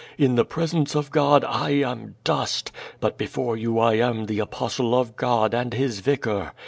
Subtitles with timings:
[0.17, 2.71] In the presence of God I am dust.
[2.99, 6.53] But before you I am the AiMwtlc of God, and His Vicar.